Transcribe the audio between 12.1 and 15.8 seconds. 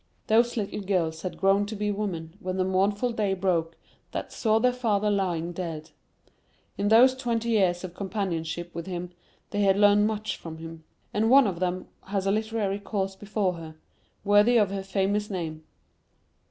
a literary course before her, worthy of her famous name.